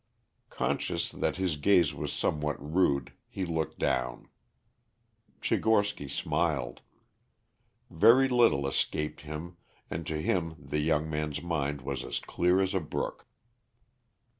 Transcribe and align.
Conscious 0.49 1.11
that 1.11 1.37
his 1.37 1.57
gaze 1.57 1.93
was 1.93 2.11
somewhat 2.11 2.57
rude 2.59 3.13
he 3.29 3.45
looked 3.45 3.77
down. 3.77 4.29
Tchigorsky 5.41 6.09
smiled. 6.09 6.81
Very 7.91 8.27
little 8.27 8.65
escaped 8.65 9.21
him 9.21 9.57
and 9.91 10.07
to 10.07 10.19
him 10.19 10.55
the 10.57 10.79
young 10.79 11.07
man's 11.07 11.43
mind 11.43 11.81
was 11.83 12.03
as 12.03 12.17
clear 12.19 12.59
as 12.61 12.73
a 12.73 12.79
brook. 12.79 13.27